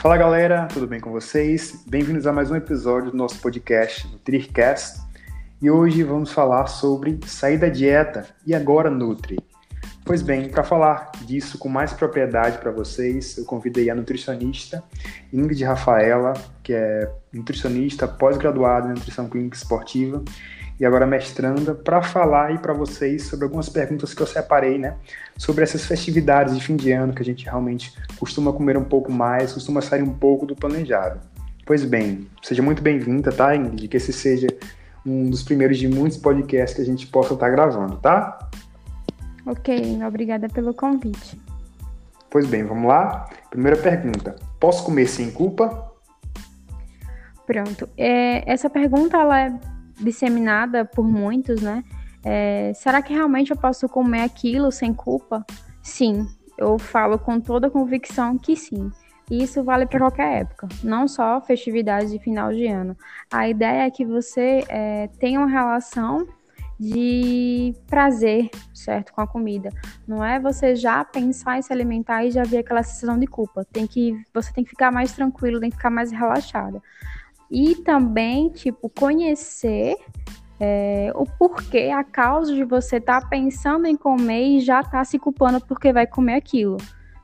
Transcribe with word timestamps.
Fala 0.00 0.16
galera, 0.16 0.68
tudo 0.72 0.86
bem 0.86 1.00
com 1.00 1.10
vocês? 1.10 1.82
Bem-vindos 1.84 2.24
a 2.24 2.32
mais 2.32 2.52
um 2.52 2.54
episódio 2.54 3.10
do 3.10 3.16
nosso 3.16 3.40
podcast 3.40 4.06
NutriCast. 4.06 5.00
E 5.60 5.68
hoje 5.68 6.04
vamos 6.04 6.30
falar 6.30 6.68
sobre 6.68 7.18
sair 7.26 7.58
da 7.58 7.68
dieta 7.68 8.24
e 8.46 8.54
agora 8.54 8.88
Nutri. 8.90 9.36
Pois 10.04 10.22
bem, 10.22 10.48
para 10.50 10.62
falar 10.62 11.10
disso 11.22 11.58
com 11.58 11.68
mais 11.68 11.92
propriedade 11.92 12.58
para 12.58 12.70
vocês, 12.70 13.36
eu 13.38 13.44
convidei 13.44 13.90
a 13.90 13.94
nutricionista 13.94 14.84
Ingrid 15.32 15.64
Rafaela, 15.64 16.32
que 16.62 16.72
é 16.72 17.10
nutricionista 17.32 18.06
pós-graduada 18.06 18.86
em 18.86 18.94
nutrição 18.94 19.28
clínica 19.28 19.56
esportiva 19.56 20.22
e 20.80 20.86
agora 20.86 21.06
mestranda, 21.06 21.74
para 21.74 22.00
falar 22.02 22.46
aí 22.46 22.58
para 22.58 22.72
vocês 22.72 23.24
sobre 23.24 23.44
algumas 23.44 23.68
perguntas 23.68 24.14
que 24.14 24.22
eu 24.22 24.26
separei, 24.26 24.78
né? 24.78 24.96
Sobre 25.36 25.64
essas 25.64 25.84
festividades 25.84 26.56
de 26.56 26.64
fim 26.64 26.76
de 26.76 26.92
ano 26.92 27.12
que 27.12 27.20
a 27.20 27.24
gente 27.24 27.44
realmente 27.44 27.92
costuma 28.18 28.52
comer 28.52 28.76
um 28.76 28.84
pouco 28.84 29.10
mais, 29.10 29.52
costuma 29.52 29.80
sair 29.80 30.02
um 30.02 30.14
pouco 30.14 30.46
do 30.46 30.54
planejado. 30.54 31.20
Pois 31.66 31.84
bem, 31.84 32.28
seja 32.42 32.62
muito 32.62 32.80
bem-vinda, 32.80 33.32
tá, 33.32 33.56
Ingrid? 33.56 33.88
Que 33.88 33.96
esse 33.96 34.12
seja 34.12 34.46
um 35.04 35.28
dos 35.28 35.42
primeiros 35.42 35.78
de 35.78 35.88
muitos 35.88 36.16
podcasts 36.16 36.76
que 36.76 36.82
a 36.82 36.84
gente 36.84 37.06
possa 37.08 37.34
estar 37.34 37.46
tá 37.46 37.52
gravando, 37.52 37.96
tá? 37.96 38.48
Ok, 39.44 39.98
obrigada 40.06 40.48
pelo 40.48 40.72
convite. 40.72 41.40
Pois 42.30 42.46
bem, 42.46 42.62
vamos 42.62 42.86
lá? 42.86 43.28
Primeira 43.50 43.76
pergunta: 43.76 44.36
posso 44.60 44.84
comer 44.84 45.08
sem 45.08 45.30
culpa? 45.30 45.92
Pronto. 47.46 47.88
É, 47.96 48.50
essa 48.50 48.70
pergunta 48.70 49.16
ela 49.16 49.40
é 49.40 49.77
disseminada 50.00 50.84
por 50.84 51.06
muitos, 51.06 51.60
né? 51.60 51.84
É, 52.24 52.72
será 52.74 53.00
que 53.00 53.12
realmente 53.12 53.50
eu 53.50 53.56
posso 53.56 53.88
comer 53.88 54.22
aquilo 54.22 54.70
sem 54.70 54.92
culpa? 54.92 55.44
Sim, 55.82 56.26
eu 56.56 56.78
falo 56.78 57.18
com 57.18 57.40
toda 57.40 57.70
convicção 57.70 58.36
que 58.36 58.56
sim. 58.56 58.90
E 59.30 59.42
isso 59.42 59.62
vale 59.62 59.86
para 59.86 59.98
qualquer 59.98 60.40
época, 60.40 60.68
não 60.82 61.06
só 61.06 61.40
festividades 61.40 62.10
de 62.10 62.18
final 62.18 62.52
de 62.52 62.66
ano. 62.66 62.96
A 63.30 63.48
ideia 63.48 63.86
é 63.86 63.90
que 63.90 64.04
você 64.04 64.64
é, 64.68 65.08
tenha 65.18 65.38
uma 65.38 65.48
relação 65.48 66.26
de 66.80 67.74
prazer, 67.88 68.48
certo, 68.72 69.12
com 69.12 69.20
a 69.20 69.26
comida. 69.26 69.68
Não 70.06 70.24
é 70.24 70.38
você 70.38 70.76
já 70.76 71.04
pensar 71.04 71.58
em 71.58 71.62
se 71.62 71.72
alimentar 71.72 72.24
e 72.24 72.30
já 72.30 72.42
ver 72.42 72.58
aquela 72.58 72.82
sensação 72.82 73.18
de 73.18 73.26
culpa. 73.26 73.66
Tem 73.70 73.86
que 73.86 74.14
você 74.32 74.52
tem 74.52 74.64
que 74.64 74.70
ficar 74.70 74.90
mais 74.90 75.12
tranquilo, 75.12 75.60
tem 75.60 75.70
que 75.70 75.76
ficar 75.76 75.90
mais 75.90 76.10
relaxada 76.10 76.80
e 77.50 77.74
também, 77.76 78.48
tipo, 78.50 78.88
conhecer 78.88 79.96
é, 80.60 81.12
o 81.14 81.24
porquê, 81.24 81.90
a 81.94 82.02
causa 82.02 82.54
de 82.54 82.64
você 82.64 82.96
estar 82.96 83.20
tá 83.20 83.28
pensando 83.28 83.86
em 83.86 83.96
comer 83.96 84.58
e 84.58 84.60
já 84.60 84.80
estar 84.80 84.90
tá 84.90 85.04
se 85.04 85.18
culpando 85.18 85.60
porque 85.60 85.92
vai 85.92 86.06
comer 86.06 86.34
aquilo, 86.34 86.76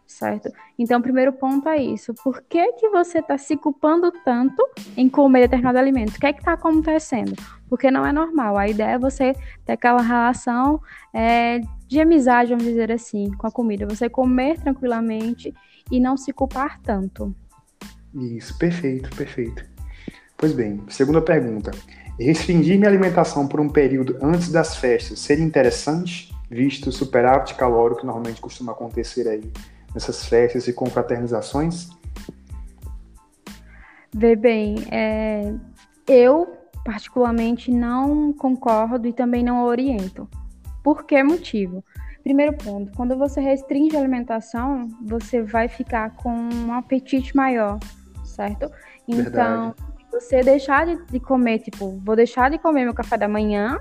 certo? 0.07 0.51
Então, 0.79 1.01
o 1.01 1.03
primeiro 1.03 1.33
ponto 1.33 1.69
é 1.69 1.77
isso. 1.77 2.15
Por 2.23 2.43
que, 2.43 2.73
que 2.75 2.89
você 2.89 3.19
está 3.19 3.37
se 3.37 3.57
culpando 3.57 4.13
tanto 4.25 4.65
em 4.97 5.09
comer 5.09 5.43
determinado 5.43 5.79
alimento? 5.79 6.17
O 6.17 6.21
que 6.21 6.27
é 6.27 6.33
que 6.33 6.41
está 6.41 6.53
acontecendo? 6.53 7.35
Porque 7.69 7.91
não 7.91 8.07
é 8.07 8.13
normal. 8.13 8.57
A 8.57 8.69
ideia 8.69 8.93
é 8.93 8.99
você 8.99 9.35
ter 9.65 9.73
aquela 9.73 10.01
relação 10.01 10.81
é, 11.13 11.61
de 11.89 12.01
amizade, 12.01 12.51
vamos 12.51 12.65
dizer 12.65 12.91
assim, 12.93 13.31
com 13.33 13.47
a 13.47 13.51
comida. 13.51 13.87
Você 13.87 14.09
comer 14.09 14.61
tranquilamente 14.61 15.53
e 15.91 16.01
não 16.01 16.17
se 16.17 16.33
culpar 16.33 16.81
tanto. 16.81 17.35
Isso, 18.15 18.57
perfeito, 18.59 19.11
perfeito. 19.17 19.74
Pois 20.37 20.53
bem, 20.53 20.83
segunda 20.89 21.21
pergunta. 21.21 21.71
Restringir 22.19 22.77
minha 22.77 22.89
alimentação 22.89 23.47
por 23.47 23.61
um 23.61 23.69
período 23.69 24.19
antes 24.23 24.51
das 24.51 24.77
festas 24.77 25.19
seria 25.19 25.45
interessante, 25.45 26.33
visto 26.51 26.89
o 26.89 26.93
superávit 26.93 27.55
calórico 27.55 28.01
que 28.01 28.07
normalmente 28.07 28.41
costuma 28.41 28.73
acontecer 28.73 29.29
aí 29.29 29.51
nessas 29.93 30.27
festas 30.27 30.69
e 30.69 30.73
confraternizações? 30.73 31.89
Vê 34.15 34.37
bem, 34.37 34.77
é, 34.93 35.53
eu 36.07 36.57
particularmente 36.85 37.71
não 37.71 38.33
concordo 38.33 39.09
e 39.09 39.13
também 39.13 39.43
não 39.43 39.65
oriento. 39.65 40.29
Por 40.83 41.05
que 41.05 41.21
motivo? 41.23 41.83
Primeiro 42.23 42.57
ponto, 42.57 42.93
quando 42.97 43.17
você 43.17 43.41
restringe 43.41 43.97
a 43.97 44.01
alimentação, 44.01 44.89
você 45.03 45.43
vai 45.43 45.69
ficar 45.69 46.15
com 46.17 46.31
um 46.31 46.73
apetite 46.73 47.35
maior, 47.35 47.79
certo? 48.25 48.71
Então, 49.09 49.75
Verdade 49.75 49.94
você 50.15 50.43
deixar 50.43 50.87
de, 50.87 50.97
de 51.07 51.19
comer, 51.19 51.59
tipo, 51.59 52.01
vou 52.05 52.15
deixar 52.15 52.49
de 52.49 52.57
comer 52.57 52.85
meu 52.85 52.95
café 52.95 53.17
da 53.17 53.27
manhã 53.27 53.79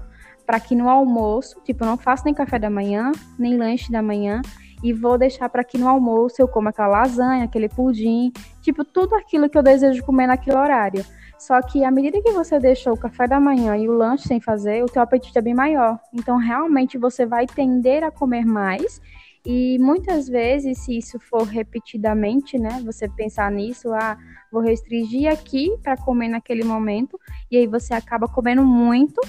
para 0.47 0.59
que 0.59 0.75
no 0.75 0.89
almoço, 0.89 1.61
tipo, 1.63 1.85
não 1.85 1.95
faço 1.95 2.25
nem 2.25 2.33
café 2.33 2.57
da 2.57 2.69
manhã, 2.69 3.11
nem 3.37 3.55
lanche 3.55 3.91
da 3.91 4.01
manhã, 4.01 4.41
e 4.83 4.91
vou 4.91 5.17
deixar 5.17 5.47
para 5.47 5.63
que 5.63 5.77
no 5.77 5.87
almoço 5.87 6.41
eu 6.41 6.47
coma 6.47 6.71
aquela 6.71 6.87
lasanha, 6.87 7.45
aquele 7.45 7.69
pudim, 7.69 8.33
tipo, 8.61 8.83
tudo 8.83 9.15
aquilo 9.15 9.47
que 9.47 9.57
eu 9.57 9.63
desejo 9.63 10.03
comer 10.03 10.27
naquele 10.27 10.57
horário. 10.57 11.05
Só 11.37 11.61
que 11.61 11.85
à 11.85 11.91
medida 11.91 12.21
que 12.21 12.31
você 12.31 12.59
deixou 12.59 12.93
o 12.93 12.97
café 12.97 13.27
da 13.27 13.39
manhã 13.39 13.77
e 13.77 13.87
o 13.87 13.93
lanche 13.93 14.27
sem 14.27 14.41
fazer, 14.41 14.83
o 14.83 14.87
teu 14.87 15.01
apetite 15.01 15.37
é 15.37 15.41
bem 15.41 15.53
maior. 15.53 15.99
Então, 16.11 16.37
realmente 16.37 16.97
você 16.97 17.25
vai 17.25 17.45
tender 17.45 18.03
a 18.03 18.11
comer 18.11 18.45
mais 18.45 18.99
e 19.45 19.77
muitas 19.79 20.27
vezes, 20.29 20.79
se 20.79 20.97
isso 20.97 21.19
for 21.19 21.43
repetidamente, 21.43 22.57
né, 22.57 22.81
você 22.83 23.09
pensar 23.09 23.51
nisso, 23.51 23.93
ah, 23.93 24.17
vou 24.51 24.61
restringir 24.61 25.29
aqui 25.29 25.75
para 25.83 25.97
comer 25.97 26.29
naquele 26.29 26.63
momento, 26.63 27.19
e 27.51 27.57
aí 27.57 27.67
você 27.67 27.93
acaba 27.93 28.27
comendo 28.27 28.63
muito, 28.63 29.19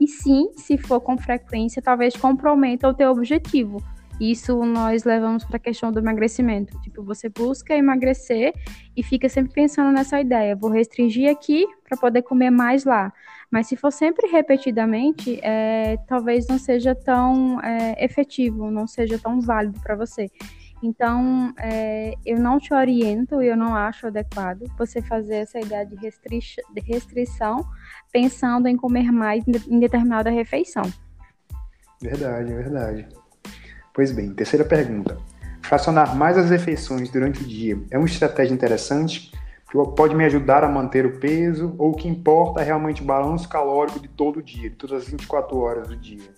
e 0.00 0.06
sim, 0.06 0.50
se 0.56 0.78
for 0.78 1.00
com 1.00 1.18
frequência, 1.18 1.82
talvez 1.82 2.16
comprometa 2.16 2.88
o 2.88 2.94
teu 2.94 3.10
objetivo. 3.10 3.82
Isso 4.20 4.64
nós 4.64 5.02
levamos 5.02 5.44
para 5.44 5.56
a 5.56 5.60
questão 5.60 5.90
do 5.90 5.98
emagrecimento. 5.98 6.80
Tipo, 6.82 7.02
você 7.02 7.28
busca 7.28 7.74
emagrecer 7.74 8.52
e 8.96 9.02
fica 9.02 9.28
sempre 9.28 9.52
pensando 9.52 9.90
nessa 9.92 10.20
ideia, 10.20 10.54
vou 10.54 10.70
restringir 10.70 11.28
aqui 11.28 11.66
para 11.82 11.96
poder 11.96 12.22
comer 12.22 12.50
mais 12.50 12.84
lá. 12.84 13.12
Mas 13.54 13.68
se 13.68 13.76
for 13.76 13.92
sempre 13.92 14.26
repetidamente, 14.26 15.38
é, 15.40 15.96
talvez 16.08 16.48
não 16.48 16.58
seja 16.58 16.92
tão 16.92 17.60
é, 17.60 18.04
efetivo, 18.04 18.68
não 18.68 18.84
seja 18.84 19.16
tão 19.16 19.40
válido 19.40 19.78
para 19.78 19.94
você. 19.94 20.28
Então, 20.82 21.54
é, 21.56 22.14
eu 22.26 22.36
não 22.40 22.58
te 22.58 22.74
oriento 22.74 23.40
e 23.40 23.46
eu 23.46 23.56
não 23.56 23.72
acho 23.72 24.08
adequado 24.08 24.64
você 24.76 25.00
fazer 25.00 25.36
essa 25.36 25.60
ideia 25.60 25.86
de, 25.86 25.94
restri 25.94 26.40
de 26.40 26.80
restrição 26.80 27.64
pensando 28.12 28.66
em 28.66 28.76
comer 28.76 29.12
mais 29.12 29.44
em 29.46 29.78
determinada 29.78 30.30
refeição. 30.30 30.92
Verdade, 32.02 32.52
verdade. 32.52 33.06
Pois 33.94 34.10
bem, 34.10 34.34
terceira 34.34 34.64
pergunta. 34.64 35.16
Fracionar 35.62 36.16
mais 36.16 36.36
as 36.36 36.50
refeições 36.50 37.08
durante 37.08 37.40
o 37.40 37.46
dia 37.46 37.80
é 37.92 37.96
uma 37.96 38.08
estratégia 38.08 38.52
interessante 38.52 39.30
pode 39.82 40.14
me 40.14 40.24
ajudar 40.24 40.62
a 40.62 40.68
manter 40.68 41.04
o 41.04 41.18
peso, 41.18 41.74
ou 41.78 41.90
o 41.90 41.94
que 41.94 42.08
importa 42.08 42.60
é 42.60 42.64
realmente 42.64 43.02
o 43.02 43.04
balanço 43.04 43.48
calórico 43.48 43.98
de 43.98 44.08
todo 44.08 44.38
o 44.38 44.42
dia, 44.42 44.70
de 44.70 44.76
todas 44.76 45.02
as 45.02 45.08
24 45.08 45.56
horas 45.58 45.88
do 45.88 45.96
dia. 45.96 46.30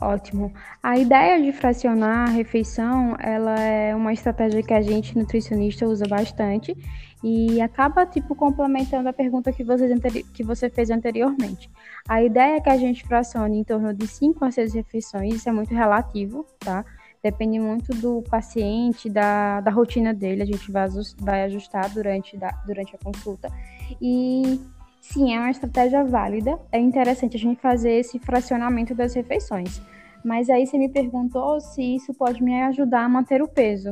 Ótimo. 0.00 0.50
A 0.82 0.96
ideia 0.96 1.40
de 1.42 1.52
fracionar 1.52 2.30
a 2.30 2.32
refeição, 2.32 3.14
ela 3.20 3.54
é 3.60 3.94
uma 3.94 4.14
estratégia 4.14 4.62
que 4.62 4.72
a 4.72 4.80
gente 4.80 5.16
nutricionista 5.16 5.86
usa 5.86 6.06
bastante 6.08 6.74
e 7.22 7.60
acaba 7.60 8.06
tipo 8.06 8.34
complementando 8.34 9.10
a 9.10 9.12
pergunta 9.12 9.52
que, 9.52 9.62
vocês 9.62 9.92
que 10.32 10.42
você 10.42 10.70
fez 10.70 10.88
anteriormente. 10.88 11.70
A 12.08 12.22
ideia 12.22 12.56
é 12.56 12.60
que 12.60 12.70
a 12.70 12.78
gente 12.78 13.06
fracione 13.06 13.58
em 13.58 13.64
torno 13.64 13.92
de 13.92 14.06
5 14.06 14.42
a 14.42 14.50
6 14.50 14.72
refeições, 14.72 15.34
isso 15.34 15.48
é 15.50 15.52
muito 15.52 15.74
relativo, 15.74 16.46
tá? 16.58 16.82
Depende 17.22 17.60
muito 17.60 17.92
do 17.96 18.22
paciente, 18.22 19.10
da, 19.10 19.60
da 19.60 19.70
rotina 19.70 20.14
dele, 20.14 20.42
a 20.42 20.46
gente 20.46 20.72
vai, 20.72 20.88
vai 21.18 21.42
ajustar 21.44 21.90
durante, 21.90 22.34
da, 22.34 22.48
durante 22.66 22.96
a 22.96 22.98
consulta. 22.98 23.52
E 24.00 24.58
sim, 25.02 25.34
é 25.34 25.38
uma 25.38 25.50
estratégia 25.50 26.02
válida. 26.02 26.58
É 26.72 26.78
interessante 26.78 27.36
a 27.36 27.40
gente 27.40 27.60
fazer 27.60 27.92
esse 27.92 28.18
fracionamento 28.18 28.94
das 28.94 29.12
refeições. 29.12 29.82
Mas 30.24 30.48
aí 30.48 30.66
você 30.66 30.78
me 30.78 30.88
perguntou 30.88 31.60
se 31.60 31.82
isso 31.96 32.14
pode 32.14 32.42
me 32.42 32.62
ajudar 32.62 33.04
a 33.04 33.08
manter 33.08 33.42
o 33.42 33.48
peso. 33.48 33.90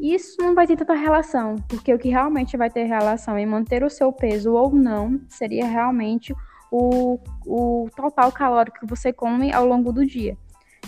Isso 0.00 0.40
não 0.40 0.54
vai 0.54 0.66
ter 0.66 0.76
tanta 0.76 0.94
relação, 0.94 1.56
porque 1.68 1.92
o 1.92 1.98
que 1.98 2.08
realmente 2.08 2.56
vai 2.56 2.70
ter 2.70 2.84
relação 2.84 3.38
em 3.38 3.44
manter 3.44 3.84
o 3.84 3.90
seu 3.90 4.10
peso 4.10 4.54
ou 4.54 4.74
não 4.74 5.20
seria 5.28 5.66
realmente 5.66 6.34
o, 6.70 7.18
o 7.46 7.88
total 7.94 8.32
calórico 8.32 8.80
que 8.80 8.86
você 8.86 9.12
come 9.12 9.52
ao 9.52 9.66
longo 9.66 9.92
do 9.92 10.06
dia 10.06 10.36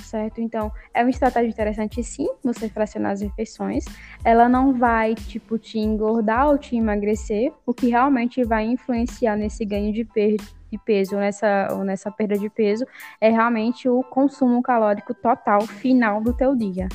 certo? 0.05 0.41
Então, 0.41 0.71
é 0.93 1.03
uma 1.03 1.11
estratégia 1.11 1.49
interessante 1.49 2.03
sim, 2.03 2.29
você 2.43 2.69
fracionar 2.69 3.13
as 3.13 3.21
refeições. 3.21 3.85
Ela 4.25 4.49
não 4.49 4.73
vai, 4.73 5.15
tipo, 5.15 5.59
te 5.59 5.79
engordar 5.79 6.49
ou 6.49 6.59
te 6.59 6.77
emagrecer, 6.77 7.53
o 7.67 7.75
que 7.75 7.89
realmente 7.89 8.45
vai 8.45 8.65
influenciar 8.65 9.37
nesse 9.37 9.65
ganho 9.65 9.93
de, 9.93 10.05
de 10.05 10.79
peso, 10.85 11.15
ou 11.15 11.21
nessa, 11.21 11.69
ou 11.73 11.85
nessa 11.85 12.11
perda 12.11 12.39
de 12.39 12.49
peso, 12.49 12.87
é 13.21 13.31
realmente 13.31 13.89
o 13.89 14.03
consumo 14.03 14.63
calórico 14.63 15.15
total 15.15 15.63
final 15.63 16.21
do 16.21 16.33
teu 16.33 16.55
dia. 16.55 16.89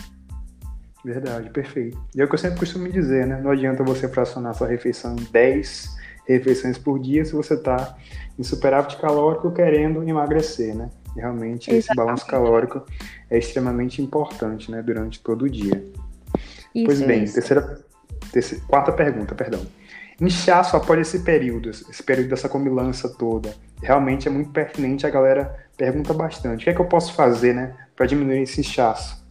Verdade, 1.03 1.49
perfeito. 1.49 1.97
E 2.15 2.21
é 2.21 2.25
o 2.25 2.27
que 2.27 2.35
eu 2.35 2.39
sempre 2.39 2.59
costumo 2.59 2.89
dizer, 2.89 3.25
né? 3.25 3.39
Não 3.41 3.51
adianta 3.51 3.83
você 3.83 4.07
fracionar 4.07 4.53
sua 4.53 4.67
refeição 4.67 5.15
em 5.15 5.23
10 5.31 5.97
refeições 6.27 6.77
por 6.77 6.99
dia 6.99 7.25
se 7.25 7.33
você 7.33 7.55
está 7.55 7.97
em 8.37 8.43
superávit 8.43 8.97
calórico 8.97 9.51
querendo 9.51 10.07
emagrecer, 10.07 10.75
né? 10.75 10.89
Realmente 11.19 11.69
Exatamente. 11.69 11.85
esse 11.85 11.95
balanço 11.95 12.25
calórico 12.25 12.85
é 13.29 13.37
extremamente 13.37 14.01
importante, 14.01 14.71
né, 14.71 14.81
durante 14.81 15.19
todo 15.21 15.43
o 15.43 15.49
dia. 15.49 15.83
Isso, 16.73 16.85
pois 16.85 17.01
bem, 17.01 17.25
terceira, 17.25 17.79
terceira, 18.31 18.63
quarta 18.67 18.91
pergunta, 18.91 19.35
perdão. 19.35 19.61
Inchaço 20.21 20.75
após 20.75 20.99
esse 20.99 21.23
período, 21.23 21.69
esse 21.69 22.03
período 22.03 22.29
dessa 22.29 22.49
comilança 22.49 23.07
toda, 23.07 23.53
realmente 23.81 24.27
é 24.27 24.31
muito 24.31 24.51
pertinente, 24.51 25.07
a 25.07 25.09
galera 25.09 25.55
pergunta 25.77 26.13
bastante. 26.13 26.61
O 26.61 26.63
que 26.65 26.69
é 26.69 26.73
que 26.73 26.81
eu 26.81 26.85
posso 26.85 27.13
fazer, 27.13 27.53
né, 27.53 27.75
para 27.95 28.05
diminuir 28.05 28.41
esse 28.41 28.59
inchaço? 28.59 29.25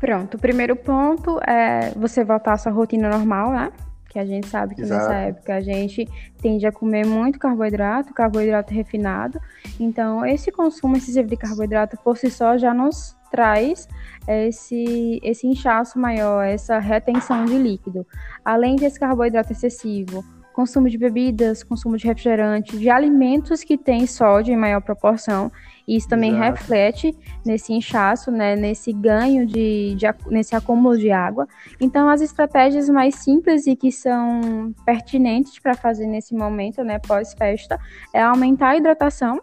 Pronto, 0.00 0.36
o 0.36 0.38
primeiro 0.38 0.76
ponto 0.76 1.38
é 1.46 1.90
você 1.96 2.24
voltar 2.24 2.54
à 2.54 2.58
sua 2.58 2.72
rotina 2.72 3.08
normal, 3.08 3.52
né? 3.52 3.72
Que 4.14 4.20
a 4.20 4.24
gente 4.24 4.46
sabe 4.46 4.76
que 4.76 4.82
Exato. 4.82 5.08
nessa 5.08 5.14
época 5.14 5.56
a 5.56 5.60
gente 5.60 6.08
tende 6.40 6.64
a 6.64 6.70
comer 6.70 7.04
muito 7.04 7.36
carboidrato, 7.36 8.14
carboidrato 8.14 8.72
refinado. 8.72 9.40
Então, 9.80 10.24
esse 10.24 10.52
consumo 10.52 10.96
excessivo 10.96 11.26
de 11.26 11.36
carboidrato 11.36 11.96
por 11.96 12.16
si 12.16 12.30
só 12.30 12.56
já 12.56 12.72
nos 12.72 13.16
traz 13.28 13.88
esse, 14.28 15.20
esse 15.20 15.48
inchaço 15.48 15.98
maior, 15.98 16.44
essa 16.44 16.78
retenção 16.78 17.44
de 17.44 17.58
líquido. 17.58 18.06
Além 18.44 18.76
desse 18.76 19.00
carboidrato 19.00 19.50
excessivo, 19.50 20.24
consumo 20.52 20.88
de 20.88 20.96
bebidas, 20.96 21.64
consumo 21.64 21.96
de 21.96 22.06
refrigerante, 22.06 22.78
de 22.78 22.88
alimentos 22.88 23.64
que 23.64 23.76
têm 23.76 24.06
sódio 24.06 24.54
em 24.54 24.56
maior 24.56 24.80
proporção. 24.80 25.50
Isso 25.86 26.08
também 26.08 26.30
Exato. 26.30 26.52
reflete 26.52 27.16
nesse 27.44 27.72
inchaço, 27.72 28.30
né, 28.30 28.56
nesse 28.56 28.92
ganho 28.92 29.46
de, 29.46 29.94
de, 29.94 30.06
nesse 30.28 30.56
acúmulo 30.56 30.96
de 30.96 31.10
água. 31.10 31.46
Então, 31.80 32.08
as 32.08 32.20
estratégias 32.20 32.88
mais 32.88 33.16
simples 33.16 33.66
e 33.66 33.76
que 33.76 33.92
são 33.92 34.72
pertinentes 34.84 35.58
para 35.58 35.74
fazer 35.74 36.06
nesse 36.06 36.34
momento, 36.34 36.82
né, 36.82 36.98
pós-festa, 36.98 37.78
é 38.12 38.22
aumentar 38.22 38.70
a 38.70 38.76
hidratação, 38.76 39.40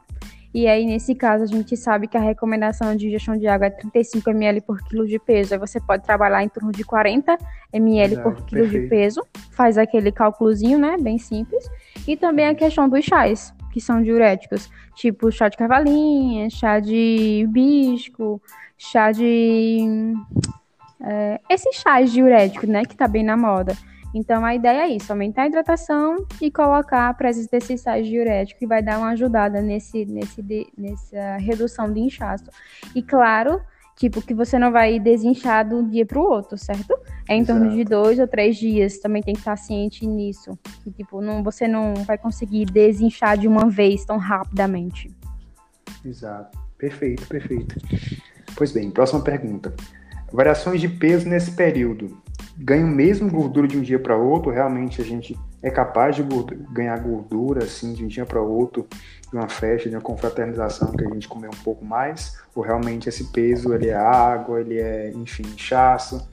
e 0.54 0.68
aí, 0.68 0.86
nesse 0.86 1.16
caso, 1.16 1.46
a 1.46 1.48
gente 1.48 1.78
sabe 1.78 2.08
que 2.08 2.18
a 2.18 2.20
recomendação 2.20 2.94
de 2.94 3.08
ingestão 3.08 3.38
de 3.38 3.48
água 3.48 3.68
é 3.68 3.70
35 3.70 4.30
ml 4.32 4.60
por 4.60 4.84
quilo 4.84 5.08
de 5.08 5.18
peso. 5.18 5.54
Aí 5.54 5.60
você 5.60 5.80
pode 5.80 6.04
trabalhar 6.04 6.44
em 6.44 6.50
torno 6.50 6.74
de 6.74 6.84
40 6.84 7.38
ml 7.72 8.22
por 8.22 8.36
quilo 8.44 8.64
perfeito. 8.64 8.84
de 8.84 8.90
peso. 8.90 9.26
Faz 9.52 9.78
aquele 9.78 10.12
cálculozinho, 10.12 10.78
né? 10.78 10.98
Bem 11.00 11.18
simples. 11.18 11.70
E 12.06 12.18
também 12.18 12.48
a 12.48 12.54
questão 12.54 12.90
dos 12.90 13.06
chás, 13.06 13.54
que 13.72 13.82
são 13.82 14.02
diuréticos. 14.02 14.70
Tipo 14.96 15.32
chá 15.32 15.50
de 15.50 15.58
cavalinha, 15.58 16.50
chá 16.50 16.80
de 16.80 17.42
hibisco, 17.44 18.42
chá 18.78 19.12
de... 19.12 20.14
É, 21.04 21.42
esses 21.50 21.76
chás 21.78 22.12
diuréticos, 22.12 22.70
né? 22.70 22.84
Que 22.84 22.96
tá 22.96 23.08
bem 23.08 23.24
na 23.24 23.36
moda. 23.36 23.76
Então, 24.14 24.44
a 24.44 24.54
ideia 24.54 24.82
é 24.82 24.90
isso, 24.90 25.12
aumentar 25.12 25.44
a 25.44 25.48
hidratação 25.48 26.26
e 26.42 26.52
colocar 26.52 27.08
a 27.08 27.14
presença 27.14 27.50
desses 27.52 27.80
sais 27.80 28.06
diuréticos, 28.06 28.60
que 28.60 28.68
vai 28.68 28.84
dar 28.84 28.98
uma 28.98 29.12
ajudada 29.12 29.62
nesse, 29.62 30.06
nesse, 30.06 30.68
nessa 30.78 31.38
redução 31.38 31.92
de 31.92 32.02
inchaço. 32.02 32.46
E 32.94 33.02
claro, 33.02 33.62
tipo, 33.98 34.22
que 34.22 34.34
você 34.34 34.58
não 34.58 34.72
vai 34.72 35.00
desinchar 35.00 35.68
de 35.68 35.76
um 35.76 35.88
dia 35.88 36.06
para 36.06 36.20
o 36.20 36.24
outro, 36.24 36.58
certo? 36.58 36.98
É 37.28 37.36
em 37.36 37.46
torno 37.46 37.66
Exato. 37.66 37.78
de 37.78 37.84
dois 37.84 38.20
ou 38.20 38.28
três 38.28 38.58
dias, 38.58 39.00
também 39.00 39.22
tem 39.22 39.34
que 39.34 39.42
estar 39.42 39.56
ciente 39.56 40.06
nisso. 40.06 40.58
Que, 40.84 40.92
tipo, 40.92 41.22
não, 41.22 41.44
você 41.44 41.68
não 41.68 41.94
vai 42.06 42.18
conseguir 42.18 42.66
desinchar 42.66 43.38
de 43.38 43.48
uma 43.48 43.70
vez 43.70 44.04
tão 44.06 44.18
rapidamente. 44.18 45.10
Exato. 46.04 46.60
Perfeito, 46.78 47.28
perfeito. 47.28 47.76
Pois 48.56 48.72
bem, 48.72 48.90
próxima 48.90 49.22
pergunta. 49.22 49.74
Variações 50.32 50.82
de 50.82 50.90
peso 50.90 51.30
nesse 51.30 51.52
período 51.52 52.21
ganho 52.63 52.88
mesmo 52.88 53.30
gordura 53.30 53.68
de 53.68 53.78
um 53.78 53.81
dia 53.81 54.00
para 54.00 54.16
outro, 54.16 54.52
realmente 54.52 55.02
a 55.02 55.04
gente 55.04 55.38
é 55.63 55.69
capaz 55.69 56.16
de 56.16 56.24
ganhar 56.72 56.98
gordura 57.00 57.63
assim 57.63 57.94
de 57.94 58.04
um 58.04 58.08
dia 58.08 58.25
para 58.25 58.42
outro, 58.42 58.88
de 59.30 59.36
uma 59.36 59.50
festa, 59.50 59.90
de 59.90 59.96
uma 59.96 60.02
confraternização 60.02 60.92
que 60.92 61.04
a 61.04 61.10
gente 61.10 61.28
comer 61.28 61.48
um 61.48 61.63
pouco 61.63 61.84
mais, 61.84 62.38
ou 62.56 62.63
realmente 62.63 63.10
esse 63.10 63.31
peso 63.31 63.74
ele 63.74 63.90
é 63.90 63.96
água, 63.96 64.60
ele 64.60 64.80
é, 64.80 65.12
enfim, 65.12 65.44
inchaço? 65.44 66.30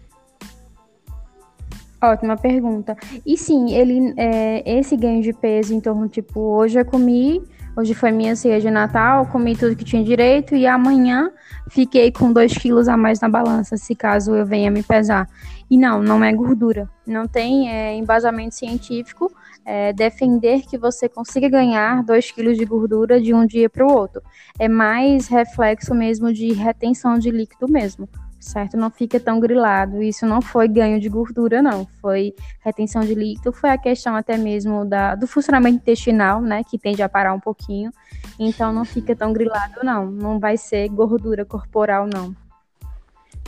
Ótima 2.01 2.37
pergunta. 2.37 2.97
E 3.27 3.37
sim, 3.37 3.75
ele 3.75 4.15
é, 4.17 4.79
esse 4.79 4.97
ganho 4.97 5.21
de 5.23 5.33
peso 5.33 5.75
em 5.75 5.81
torno, 5.81 6.09
tipo, 6.09 6.41
hoje 6.41 6.79
eu 6.79 6.85
comi 6.85 7.43
Hoje 7.79 7.95
foi 7.95 8.11
minha 8.11 8.35
ceia 8.35 8.61
de 8.61 8.69
Natal, 8.69 9.25
comi 9.27 9.55
tudo 9.57 9.77
que 9.77 9.85
tinha 9.85 10.03
direito 10.03 10.53
e 10.53 10.67
amanhã 10.67 11.31
fiquei 11.71 12.11
com 12.11 12.33
2 12.33 12.59
quilos 12.59 12.89
a 12.89 12.97
mais 12.97 13.21
na 13.21 13.29
balança, 13.29 13.77
se 13.77 13.95
caso 13.95 14.35
eu 14.35 14.45
venha 14.45 14.69
me 14.69 14.83
pesar. 14.83 15.29
E 15.71 15.77
não, 15.77 16.03
não 16.03 16.25
é 16.25 16.33
gordura. 16.33 16.89
Não 17.07 17.27
tem 17.27 17.71
é, 17.71 17.95
embasamento 17.95 18.55
científico 18.55 19.31
é, 19.65 19.93
defender 19.93 20.63
que 20.63 20.79
você 20.79 21.09
consiga 21.09 21.49
ganhar 21.49 22.03
2 22.03 22.31
quilos 22.31 22.57
de 22.57 22.65
gordura 22.65 23.21
de 23.21 23.35
um 23.35 23.47
dia 23.47 23.69
para 23.69 23.87
o 23.87 23.93
outro. 23.93 24.23
É 24.59 24.67
mais 24.69 25.29
reflexo 25.29 25.95
mesmo 25.95 26.33
de 26.33 26.53
retenção 26.53 27.19
de 27.19 27.31
líquido 27.31 27.69
mesmo 27.69 28.09
certo? 28.41 28.77
Não 28.77 28.91
fica 28.91 29.19
tão 29.19 29.41
grilado. 29.41 30.03
Isso 30.03 30.27
não 30.27 30.41
foi 30.41 30.69
ganho 30.69 31.01
de 31.01 31.09
gordura, 31.09 31.61
não. 31.61 31.87
Foi 32.01 32.35
retenção 32.61 33.03
de 33.03 33.15
líquido, 33.15 33.53
foi 33.53 33.71
a 33.71 33.79
questão 33.79 34.15
até 34.15 34.37
mesmo 34.37 34.85
da, 34.85 35.15
do 35.15 35.27
funcionamento 35.27 35.77
intestinal, 35.77 36.41
né? 36.41 36.63
Que 36.65 36.79
tende 36.79 37.03
a 37.03 37.09
parar 37.09 37.35
um 37.35 37.41
pouquinho. 37.41 37.91
Então 38.39 38.73
não 38.73 38.85
fica 38.85 39.15
tão 39.15 39.33
grilado, 39.33 39.81
não. 39.83 40.11
Não 40.11 40.39
vai 40.39 40.57
ser 40.57 40.89
gordura 40.89 41.45
corporal, 41.45 42.07
não. 42.07 42.35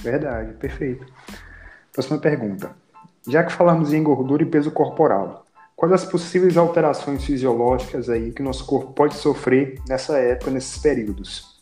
Verdade, 0.02 0.55
perfeito. 0.55 1.06
Próxima 1.93 2.19
pergunta. 2.19 2.71
Já 3.29 3.45
que 3.45 3.53
falamos 3.53 3.93
em 3.93 4.03
gordura 4.03 4.43
e 4.43 4.47
peso 4.47 4.71
corporal, 4.71 5.45
quais 5.77 5.93
as 5.93 6.05
possíveis 6.05 6.57
alterações 6.57 7.25
fisiológicas 7.25 8.09
aí 8.09 8.33
que 8.33 8.43
nosso 8.43 8.67
corpo 8.67 8.93
pode 8.93 9.15
sofrer 9.15 9.81
nessa 9.89 10.19
época, 10.19 10.51
nesses 10.51 10.79
períodos? 10.79 11.61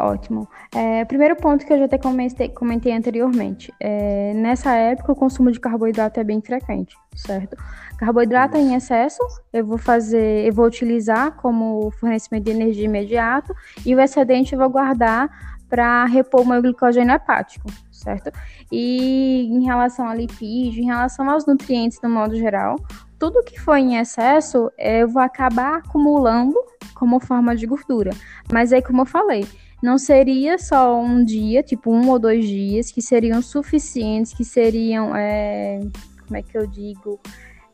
Ótimo. 0.00 0.48
É, 0.74 1.04
primeiro 1.04 1.36
ponto 1.36 1.66
que 1.66 1.70
eu 1.70 1.78
já 1.78 1.84
até 1.84 1.98
comentei, 1.98 2.48
comentei 2.48 2.92
anteriormente. 2.92 3.70
É, 3.78 4.32
nessa 4.34 4.72
época, 4.72 5.12
o 5.12 5.14
consumo 5.14 5.52
de 5.52 5.60
carboidrato 5.60 6.18
é 6.18 6.24
bem 6.24 6.40
frequente, 6.40 6.96
certo? 7.14 7.54
Carboidrato 7.98 8.56
em 8.56 8.74
excesso, 8.74 9.20
eu 9.52 9.66
vou 9.66 9.76
fazer, 9.76 10.46
eu 10.46 10.54
vou 10.54 10.64
utilizar 10.64 11.32
como 11.32 11.90
fornecimento 11.90 12.44
de 12.44 12.50
energia 12.50 12.86
imediato 12.86 13.54
e 13.84 13.94
o 13.94 14.00
excedente 14.00 14.54
eu 14.54 14.58
vou 14.58 14.70
guardar 14.70 15.28
para 15.68 16.06
repor 16.06 16.40
o 16.40 16.48
meu 16.48 16.62
glicogênio 16.62 17.14
hepático, 17.14 17.70
certo? 18.00 18.32
E 18.72 19.46
em 19.50 19.64
relação 19.64 20.08
a 20.08 20.14
lipídio, 20.14 20.82
em 20.82 20.86
relação 20.86 21.28
aos 21.28 21.46
nutrientes 21.46 22.00
no 22.02 22.08
modo 22.08 22.34
geral, 22.36 22.76
tudo 23.18 23.44
que 23.44 23.60
for 23.60 23.76
em 23.76 23.96
excesso 23.96 24.70
eu 24.78 25.08
vou 25.08 25.22
acabar 25.22 25.78
acumulando 25.78 26.54
como 26.94 27.20
forma 27.20 27.54
de 27.54 27.66
gordura. 27.66 28.10
Mas 28.52 28.72
aí, 28.72 28.82
como 28.82 29.02
eu 29.02 29.06
falei, 29.06 29.46
não 29.82 29.96
seria 29.96 30.58
só 30.58 31.00
um 31.00 31.24
dia, 31.24 31.62
tipo 31.62 31.90
um 31.90 32.08
ou 32.08 32.18
dois 32.18 32.46
dias, 32.46 32.90
que 32.90 33.00
seriam 33.00 33.40
suficientes, 33.40 34.34
que 34.34 34.44
seriam, 34.44 35.14
é, 35.14 35.80
como 36.26 36.36
é 36.36 36.42
que 36.42 36.56
eu 36.56 36.66
digo, 36.66 37.18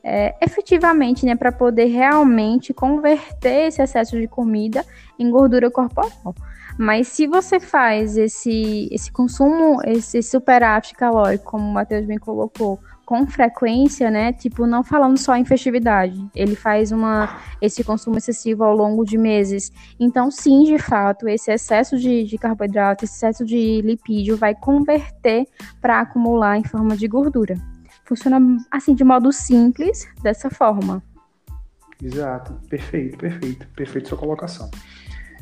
é, 0.03 0.37
efetivamente, 0.41 1.27
né, 1.27 1.35
para 1.35 1.51
poder 1.51 1.87
realmente 1.87 2.73
converter 2.73 3.67
esse 3.67 3.83
excesso 3.83 4.17
de 4.21 4.29
comida 4.29 4.85
em 5.19 5.29
gordura 5.29 5.69
corporal. 5.69 6.33
Mas 6.79 7.09
se 7.09 7.27
você 7.27 7.59
faz 7.59 8.17
esse, 8.17 8.89
esse 8.91 9.11
consumo, 9.11 9.81
esse 9.85 10.23
superávit 10.23 10.95
calórico, 10.95 11.45
como 11.45 11.69
o 11.69 11.73
Matheus 11.73 12.05
bem 12.07 12.19
colocou, 12.19 12.79
com 13.07 13.25
frequência, 13.25 14.11
né? 14.11 14.33
Tipo, 14.33 14.67
não 14.67 14.83
falando 14.83 15.17
só 15.17 15.37
em 15.37 15.45
festividade. 15.45 16.29
Ele 16.35 16.57
faz 16.57 16.91
uma, 16.91 17.39
esse 17.63 17.85
consumo 17.85 18.19
excessivo 18.19 18.65
ao 18.65 18.77
longo 18.77 19.05
de 19.05 19.17
meses. 19.17 19.73
Então, 19.99 20.29
sim, 20.29 20.65
de 20.65 20.77
fato, 20.77 21.29
esse 21.29 21.51
excesso 21.53 21.97
de, 21.97 22.25
de 22.25 22.37
carboidrato, 22.37 23.05
esse 23.05 23.15
excesso 23.15 23.45
de 23.45 23.81
lipídio 23.81 24.37
vai 24.37 24.55
converter 24.55 25.47
para 25.81 26.01
acumular 26.01 26.59
em 26.59 26.65
forma 26.65 26.97
de 26.97 27.07
gordura. 27.07 27.55
Funciona 28.05 28.41
assim, 28.71 28.95
de 28.95 29.05
modo 29.05 29.33
simples, 29.33 30.07
dessa 30.21 30.51
forma. 30.51 31.03
Exato, 32.03 32.55
perfeito, 32.69 33.17
perfeito, 33.17 33.69
perfeito 33.69 34.09
sua 34.09 34.19
colocação. 34.19 34.69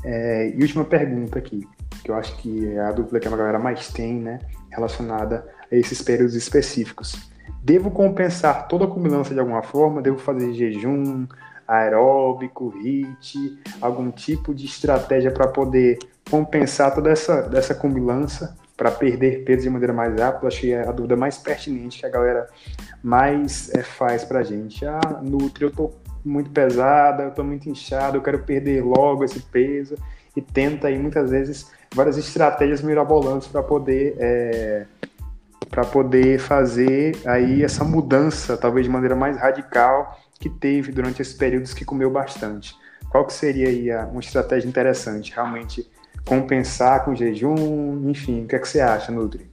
É, 0.05 0.53
e 0.55 0.61
última 0.61 0.85
pergunta 0.85 1.39
aqui, 1.39 1.67
que 2.03 2.11
eu 2.11 2.15
acho 2.15 2.37
que 2.37 2.69
é 2.69 2.81
a 2.81 2.93
dúvida 2.93 3.19
que 3.19 3.27
a 3.27 3.37
galera 3.37 3.59
mais 3.59 3.89
tem, 3.89 4.15
né, 4.15 4.39
relacionada 4.71 5.47
a 5.73 5.75
esses 5.75 6.03
períodos 6.03 6.35
específicos. 6.35 7.31
Devo 7.63 7.91
compensar 7.91 8.69
toda 8.69 8.85
a 8.85 8.89
comilança 8.89 9.33
de 9.33 9.41
alguma 9.41 9.63
forma? 9.63 10.03
Devo 10.03 10.19
fazer 10.19 10.53
jejum, 10.53 11.27
aeróbico, 11.67 12.75
HIIT, 12.77 13.59
algum 13.81 14.11
tipo 14.11 14.55
de 14.55 14.67
estratégia 14.67 15.31
para 15.31 15.49
poder 15.49 15.99
compensar 16.31 16.95
toda 16.95 17.11
essa 17.11 17.43
dessa 17.43 17.75
comilança 17.75 18.57
para 18.77 18.91
perder 18.91 19.45
peso 19.45 19.63
de 19.63 19.71
maneira 19.71 19.95
mais 19.95 20.15
rápida? 20.19 20.49
É 20.67 20.87
a 20.87 20.93
dúvida 20.93 21.17
mais 21.17 21.39
pertinente 21.39 22.01
que 22.01 22.07
a 22.07 22.11
galera 22.11 22.47
mais 23.03 23.73
é, 23.75 23.83
faz 23.83 24.25
para 24.25 24.41
a 24.41 24.43
gente. 24.43 24.85
Ah, 24.85 25.01
Nutri, 25.23 25.65
eu 25.65 25.71
tô 25.71 25.91
muito 26.25 26.51
pesada, 26.51 27.25
eu 27.25 27.31
tô 27.31 27.45
muito 27.45 27.69
inchado, 27.69 28.17
eu 28.17 28.23
quero 28.23 28.39
perder 28.41 28.83
logo 28.83 29.25
esse 29.25 29.41
peso 29.41 29.97
e 30.37 30.41
tenta 30.41 30.89
aí 30.89 30.99
muitas 30.99 31.31
vezes 31.31 31.71
várias 31.95 32.17
estratégias 32.17 32.83
mirabolantes 32.83 33.47
para 33.49 33.63
poder 33.63 34.17
é, 34.19 34.87
para 35.71 35.85
poder 35.85 36.39
fazer 36.39 37.17
aí 37.27 37.63
essa 37.63 37.85
mudança, 37.85 38.57
talvez 38.57 38.87
de 38.87 38.93
maneira 38.93 39.17
mais 39.17 39.37
radical 39.37 40.21
que 40.39 40.49
teve 40.49 40.93
durante 40.93 41.21
esses 41.21 41.35
períodos 41.35 41.75
que 41.75 41.85
comeu 41.85 42.11
bastante. 42.11 42.75
Qual 43.09 43.25
que 43.25 43.33
seria 43.33 43.69
aí 43.69 43.91
uma 44.11 44.21
estratégia 44.21 44.69
interessante? 44.69 45.33
Realmente 45.33 45.89
compensar 46.25 47.05
com 47.05 47.15
jejum, 47.15 48.09
enfim, 48.09 48.45
o 48.45 48.49
que 48.49 48.57
é 48.57 48.59
que 48.59 48.69
você 48.69 48.81
acha, 48.81 49.13
Nutri? 49.13 49.51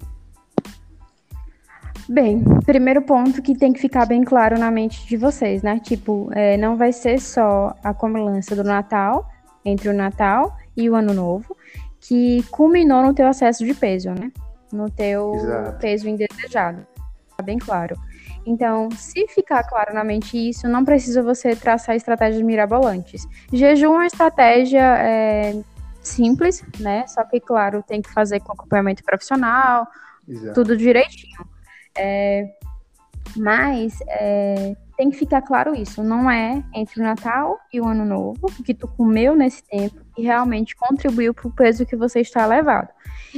Bem, 2.09 2.43
primeiro 2.65 3.01
ponto 3.01 3.41
que 3.41 3.57
tem 3.57 3.71
que 3.71 3.79
ficar 3.79 4.05
bem 4.05 4.23
claro 4.23 4.57
na 4.57 4.69
mente 4.69 5.05
de 5.07 5.17
vocês, 5.17 5.61
né? 5.61 5.79
Tipo, 5.79 6.29
é, 6.33 6.57
não 6.57 6.75
vai 6.75 6.91
ser 6.91 7.19
só 7.19 7.75
a 7.83 7.93
comilança 7.93 8.55
do 8.55 8.63
Natal, 8.63 9.29
entre 9.63 9.89
o 9.89 9.93
Natal 9.93 10.57
e 10.75 10.89
o 10.89 10.95
Ano 10.95 11.13
Novo, 11.13 11.55
que 11.99 12.43
culminou 12.51 13.03
no 13.03 13.13
teu 13.13 13.27
acesso 13.27 13.65
de 13.65 13.73
peso, 13.73 14.09
né? 14.11 14.31
No 14.71 14.89
teu 14.89 15.35
Exato. 15.35 15.79
peso 15.79 16.09
indesejado. 16.09 16.85
Tá 17.37 17.43
bem 17.43 17.57
claro. 17.57 17.95
Então, 18.45 18.89
se 18.91 19.27
ficar 19.27 19.63
claro 19.63 19.93
na 19.93 20.03
mente 20.03 20.37
isso, 20.49 20.67
não 20.67 20.83
precisa 20.83 21.21
você 21.21 21.55
traçar 21.55 21.95
estratégias 21.95 22.41
mirabolantes. 22.41 23.27
Jejum 23.53 23.93
é 23.93 23.97
uma 23.97 24.05
estratégia 24.07 24.97
é, 24.97 25.61
simples, 26.01 26.63
né? 26.79 27.05
Só 27.07 27.23
que, 27.23 27.39
claro, 27.39 27.83
tem 27.83 28.01
que 28.01 28.11
fazer 28.11 28.39
com 28.39 28.53
acompanhamento 28.53 29.03
profissional, 29.03 29.87
Exato. 30.27 30.53
tudo 30.55 30.75
direitinho. 30.75 31.50
É, 31.97 32.47
mas 33.35 33.99
é, 34.07 34.75
tem 34.97 35.09
que 35.09 35.17
ficar 35.17 35.41
claro 35.41 35.73
isso, 35.73 36.03
não 36.03 36.29
é 36.29 36.63
entre 36.73 37.01
o 37.01 37.03
Natal 37.03 37.59
e 37.73 37.79
o 37.79 37.87
Ano 37.87 38.05
Novo, 38.05 38.47
que 38.63 38.73
tu 38.73 38.87
comeu 38.87 39.35
nesse 39.35 39.63
tempo 39.63 40.01
e 40.17 40.23
realmente 40.23 40.75
contribuiu 40.75 41.33
para 41.33 41.47
o 41.47 41.51
peso 41.51 41.85
que 41.85 41.95
você 41.95 42.19
está 42.19 42.45
levado. 42.45 42.89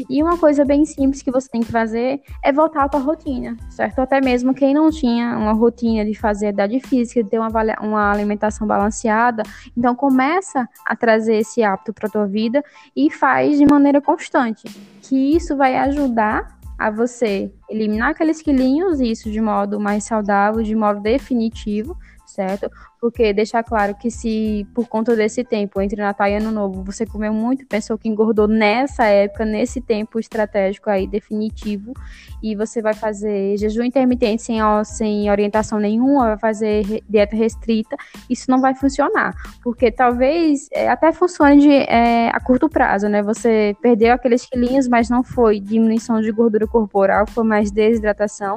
E 0.10 0.24
uma 0.24 0.38
coisa 0.38 0.66
bem 0.66 0.86
simples 0.86 1.22
que 1.22 1.32
você 1.32 1.48
tem 1.48 1.62
que 1.62 1.72
fazer 1.72 2.22
é 2.44 2.52
voltar 2.52 2.84
à 2.84 2.90
tua 2.90 3.00
rotina, 3.00 3.56
certo? 3.70 4.00
Até 4.00 4.20
mesmo 4.20 4.54
quem 4.54 4.74
não 4.74 4.90
tinha 4.90 5.38
uma 5.38 5.54
rotina 5.54 6.04
de 6.04 6.16
fazer 6.16 6.48
atividade 6.48 6.80
física, 6.80 7.24
de 7.24 7.30
ter 7.30 7.40
uma, 7.40 7.50
uma 7.80 8.12
alimentação 8.12 8.66
balanceada, 8.66 9.44
então 9.78 9.96
começa 9.96 10.68
a 10.86 10.96
trazer 10.96 11.36
esse 11.36 11.64
hábito 11.64 11.94
para 11.94 12.10
tua 12.10 12.26
vida 12.26 12.64
e 12.96 13.12
faz 13.12 13.58
de 13.58 13.66
maneira 13.66 14.02
constante, 14.02 14.64
que 15.02 15.36
isso 15.36 15.56
vai 15.56 15.78
ajudar 15.78 16.60
a 16.84 16.92
você 16.92 17.50
eliminar 17.70 18.10
aqueles 18.10 18.42
quilinhos, 18.42 19.00
isso 19.00 19.32
de 19.32 19.40
modo 19.40 19.80
mais 19.80 20.04
saudável, 20.04 20.62
de 20.62 20.76
modo 20.76 21.00
definitivo, 21.00 21.98
certo? 22.34 22.70
Porque 23.00 23.34
deixar 23.34 23.64
claro 23.64 23.96
que 23.96 24.10
se 24.10 24.68
por 24.74 24.88
conta 24.88 25.16
desse 25.16 25.44
tempo, 25.44 25.80
entre 25.80 26.02
Natal 26.02 26.28
e 26.28 26.36
Ano 26.36 26.52
Novo, 26.52 26.84
você 26.84 27.06
comeu 27.06 27.34
muito, 27.34 27.66
pensou 27.68 27.98
que 27.98 28.10
engordou 28.10 28.48
nessa 28.48 29.06
época, 29.06 29.46
nesse 29.46 29.80
tempo 29.80 30.20
estratégico 30.20 30.90
aí 30.90 31.06
definitivo, 31.06 31.94
e 32.42 32.56
você 32.56 32.82
vai 32.82 32.94
fazer 32.94 33.58
jejum 33.58 33.84
intermitente 33.84 34.42
sem, 34.42 34.60
sem 34.84 35.30
orientação 35.30 35.80
nenhuma, 35.80 36.30
vai 36.30 36.40
fazer 36.40 37.04
dieta 37.08 37.36
restrita, 37.36 37.96
isso 38.30 38.50
não 38.50 38.60
vai 38.60 38.74
funcionar. 38.74 39.34
Porque 39.64 39.92
talvez 39.92 40.68
é, 40.72 40.90
até 40.90 41.12
funcione 41.12 41.62
de, 41.62 41.72
é, 41.72 42.30
a 42.30 42.40
curto 42.40 42.68
prazo, 42.68 43.08
né? 43.08 43.22
Você 43.22 43.76
perdeu 43.82 44.14
aqueles 44.14 44.46
quilinhos, 44.46 44.88
mas 44.88 45.10
não 45.10 45.24
foi 45.24 45.60
diminuição 45.60 46.22
de 46.22 46.32
gordura 46.32 46.66
corporal, 46.66 47.28
foi 47.28 47.44
mais 47.44 47.72
desidratação. 47.72 48.56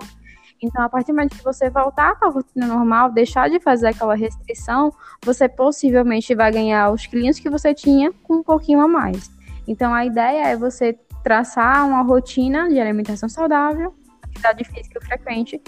Então, 0.63 0.83
a 0.83 0.89
partir 0.89 1.13
do 1.13 1.17
momento 1.17 1.37
que 1.37 1.45
você 1.45 1.69
voltar 1.69 2.17
para 2.19 2.29
a 2.29 2.31
rotina 2.31 2.67
normal, 2.67 3.13
deixar 3.13 3.51
de 3.51 3.61
fazer 3.61 3.89
aquela 3.89 4.15
restrição, 4.15 4.93
você 5.23 5.49
possivelmente 5.49 6.35
vai 6.35 6.51
ganhar 6.51 6.91
os 6.91 7.07
quilinhos 7.07 7.39
que 7.39 7.51
você 7.51 7.75
tinha 7.75 8.13
com 8.23 8.37
um 8.37 8.43
pouquinho 8.43 8.81
a 8.81 8.89
mais. 8.89 9.31
Então, 9.69 9.93
a 9.93 10.07
ideia 10.07 10.49
é 10.49 10.57
você 10.57 10.99
traçar 11.23 11.87
uma 11.87 12.03
rotina 12.03 12.69
de 12.69 12.81
alimentação 12.81 13.29
saudável, 13.29 13.95
atividade 14.23 14.65
física 14.65 15.01
frequente, 15.01 15.61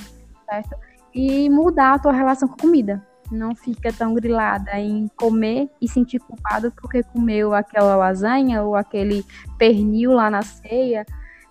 certo? 0.48 0.76
E 1.12 1.50
mudar 1.50 1.94
a 1.94 1.98
tua 1.98 2.12
relação 2.12 2.48
com 2.48 2.54
a 2.54 2.58
comida. 2.58 3.06
Não 3.30 3.54
fica 3.54 3.92
tão 3.92 4.14
grilada 4.14 4.78
em 4.78 5.06
comer 5.16 5.68
e 5.82 5.88
sentir 5.88 6.18
culpado 6.20 6.72
porque 6.80 7.02
comeu 7.02 7.52
aquela 7.52 7.94
lasanha 7.94 8.62
ou 8.62 8.74
aquele 8.74 9.22
pernil 9.58 10.12
lá 10.12 10.30
na 10.30 10.40
ceia 10.40 11.04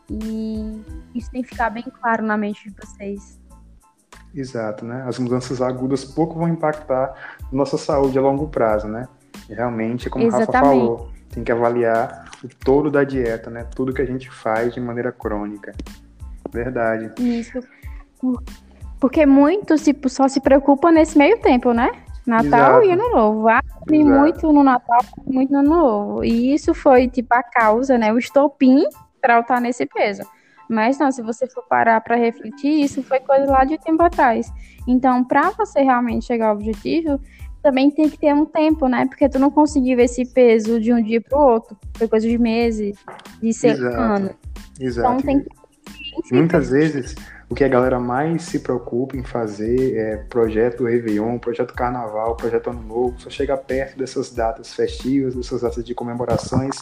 e 0.10 0.82
isso 1.14 1.30
tem 1.32 1.42
que 1.42 1.50
ficar 1.50 1.70
bem 1.70 1.84
claro 1.84 2.24
na 2.24 2.38
mente 2.38 2.70
de 2.70 2.76
vocês. 2.76 3.40
Exato, 4.34 4.86
né? 4.86 5.04
As 5.08 5.18
mudanças 5.20 5.62
agudas 5.62 6.06
pouco 6.06 6.38
vão 6.38 6.48
impactar 6.48 7.14
nossa 7.52 7.78
saúde 7.78 8.18
a 8.18 8.22
longo 8.22 8.48
prazo, 8.48 8.88
né? 8.88 9.08
E 9.50 9.54
realmente, 9.54 10.10
como 10.10 10.26
Exatamente. 10.26 10.56
Rafa 10.56 10.66
falou, 10.66 11.10
tem 11.30 11.44
que 11.44 11.52
avaliar 11.52 12.30
o 12.44 12.48
todo 12.48 12.90
da 12.90 13.04
dieta, 13.04 13.50
né? 13.50 13.66
Tudo 13.76 13.94
que 13.94 14.02
a 14.02 14.06
gente 14.06 14.30
faz 14.30 14.74
de 14.74 14.80
maneira 14.80 15.12
crônica. 15.12 15.74
Verdade. 16.52 17.12
Isso. 17.22 17.60
Porque 19.00 19.26
muitos 19.26 19.84
tipo, 19.84 20.10
só 20.10 20.28
se 20.28 20.40
preocupam 20.40 20.92
nesse 20.92 21.18
meio 21.18 21.40
tempo, 21.40 21.74
né? 21.74 21.92
Natal 22.26 22.82
Exato. 22.82 22.86
e 22.86 22.92
Ano 22.92 23.10
Novo. 23.10 23.48
Ah, 23.48 23.62
muito 23.90 24.52
no 24.52 24.64
Natal, 24.64 25.00
muito 25.26 25.52
no 25.52 25.60
Ano 25.60 25.70
Novo. 25.70 26.24
E 26.24 26.54
isso 26.54 26.74
foi, 26.74 27.08
tipo, 27.08 27.34
a 27.34 27.42
causa, 27.42 27.98
né? 27.98 28.12
O 28.12 28.18
estopim 28.18 28.84
para 29.27 29.41
estar 29.41 29.60
nesse 29.60 29.86
peso. 29.86 30.24
Mas 30.69 30.98
não, 30.98 31.12
se 31.12 31.22
você 31.22 31.48
for 31.48 31.63
parar 31.67 32.00
para 32.00 32.15
refletir, 32.15 32.81
isso 32.81 33.03
foi 33.03 33.19
coisa 33.19 33.46
lá 33.46 33.65
de 33.65 33.77
tempo 33.77 34.01
atrás. 34.01 34.51
Então, 34.88 35.24
para 35.24 35.51
você 35.51 35.81
realmente 35.81 36.25
chegar 36.25 36.48
ao 36.48 36.55
objetivo, 36.55 37.19
também 37.62 37.91
tem 37.91 38.10
que 38.10 38.17
ter 38.17 38.34
um 38.34 38.46
tempo, 38.46 38.88
né? 38.88 39.05
Porque 39.05 39.27
tu 39.27 39.38
não 39.38 39.51
conseguiu 39.51 40.00
esse 40.00 40.25
peso 40.25 40.79
de 40.79 40.93
um 40.93 41.01
dia 41.03 41.19
para 41.22 41.38
o 41.38 41.41
outro. 41.41 41.77
Foi 41.98 42.07
coisa 42.07 42.27
de 42.27 42.38
meses, 42.38 42.98
de 43.41 43.53
ser 43.53 43.81
ano. 43.81 44.31
Exato. 44.79 45.10
Então 45.10 45.22
tem 45.22 45.41
que. 45.41 45.50
Muitas 46.34 46.69
vezes 46.69 47.15
o 47.50 47.56
que 47.56 47.63
a 47.63 47.68
galera 47.68 48.00
mais 48.00 48.44
se 48.44 48.60
preocupa 48.60 49.16
em 49.16 49.24
fazer 49.24 49.96
é 49.96 50.18
projeto 50.18 50.84
Réveillon, 50.84 51.39
projeto 51.39 51.74
Carnaval, 51.74 52.36
projeto 52.36 52.70
Ano 52.70 52.84
Novo, 52.84 53.20
só 53.20 53.30
chega 53.30 53.56
perto 53.56 53.98
dessas 53.98 54.34
datas 54.34 54.74
festivas, 54.74 55.34
dessas 55.34 55.62
datas 55.62 55.84
de 55.84 55.96
comemorações 55.96 56.75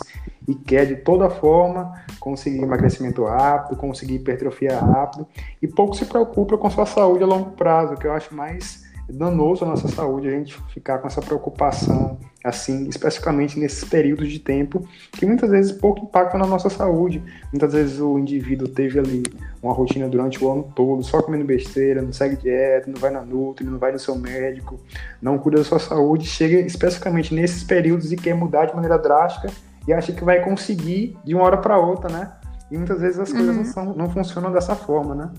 e 0.48 0.56
quer 0.56 0.88
de 0.88 0.96
toda 0.96 1.30
forma 1.30 1.94
conseguir 2.20 2.64
emagrecimento 2.64 3.24
rápido, 3.24 3.78
conseguir 3.78 4.16
hipertrofia 4.16 4.80
rápido. 4.80 5.28
E 5.62 5.68
pouco 5.68 5.96
se 5.96 6.06
preocupa 6.06 6.58
com 6.58 6.70
sua 6.70 6.88
saúde 6.88 7.24
a 7.24 7.28
longo 7.28 7.52
prazo, 7.52 7.96
que 7.96 8.08
eu 8.08 8.14
acho 8.14 8.34
mais 8.34 8.84
danoso 9.08 9.66
à 9.66 9.68
nossa 9.68 9.88
saúde 9.88 10.28
a 10.28 10.32
gente 10.32 10.60
ficar 10.74 10.98
com 10.98 11.08
essa 11.08 11.22
preocupação, 11.22 12.18
assim, 12.46 12.88
especificamente 12.88 13.60
nesses 13.60 13.84
períodos 13.84 14.30
de 14.30 14.38
tempo 14.38 14.88
que 15.12 15.26
muitas 15.26 15.50
vezes 15.50 15.72
pouco 15.72 16.06
impactam 16.06 16.40
na 16.40 16.46
nossa 16.46 16.70
saúde. 16.70 17.22
Muitas 17.52 17.74
vezes 17.74 18.00
o 18.00 18.20
indivíduo 18.20 18.68
teve 18.68 19.00
ali 19.00 19.24
uma 19.64 19.74
rotina 19.74 20.08
durante 20.08 20.44
o 20.44 20.52
ano 20.52 20.72
todo, 20.76 21.04
só 21.04 21.24
comendo 21.24 21.44
besteira, 21.44 22.04
não 22.04 22.14
segue 22.14 22.36
dieta, 22.36 22.90
não 22.90 23.00
vai 23.00 23.10
na 23.10 23.22
Nutri, 23.22 23.66
não 23.66 23.80
vai 23.80 23.92
no 23.92 23.98
seu 23.98 24.16
médico, 24.16 24.80
não 25.20 25.40
cuida 25.40 25.58
da 25.58 25.64
sua 25.64 25.80
saúde, 25.80 26.28
chega 26.28 26.60
especificamente 26.60 27.34
nesses 27.34 27.64
períodos 27.64 28.12
e 28.12 28.16
quer 28.16 28.36
mudar 28.36 28.68
de 28.68 28.76
maneira 28.76 29.00
drástica 29.00 29.52
e 29.88 29.92
acha 29.92 30.14
que 30.14 30.24
vai 30.24 30.44
conseguir 30.44 31.18
de 31.26 31.34
uma 31.34 31.44
hora 31.44 31.58
para 31.58 31.80
outra, 31.80 32.12
né? 32.12 32.32
E 32.70 32.78
muitas 32.78 33.02
vezes 33.02 33.20
as 33.20 33.32
coisas 33.32 33.56
não, 33.56 33.64
uhum. 33.64 33.66
são, 33.66 33.86
não 33.96 34.10
funcionam 34.10 34.52
dessa 34.52 34.76
forma, 34.76 35.16
né? 35.16 35.32